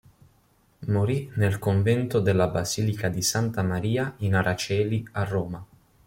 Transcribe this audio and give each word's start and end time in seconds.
Morì 0.87 1.29
nel 1.35 1.59
convento 1.59 2.19
della 2.21 2.47
basilica 2.47 3.07
di 3.07 3.21
Santa 3.21 3.61
Maria 3.61 4.11
in 4.21 4.33
Aracoeli 4.33 5.07
a 5.11 5.23
Roma. 5.25 5.63